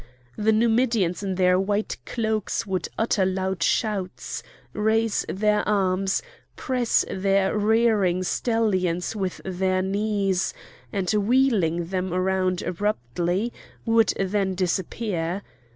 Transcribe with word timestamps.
The 0.35 0.51
Numidians 0.51 1.21
in 1.21 1.35
their 1.35 1.59
white 1.59 1.95
cloaks 2.07 2.65
would 2.65 2.87
utter 2.97 3.23
loud 3.23 3.61
shouts, 3.61 4.41
raise 4.73 5.27
their 5.29 5.59
arms, 5.69 6.23
press 6.55 7.05
their 7.07 7.55
rearing 7.55 8.23
stallions 8.23 9.15
with 9.15 9.41
their 9.45 9.83
knees, 9.83 10.55
and, 10.91 11.07
wheeling 11.11 11.85
them 11.89 12.09
round 12.15 12.63
abruptly, 12.63 13.53
would 13.85 14.11
then 14.19 14.55
disappear. 14.55 15.43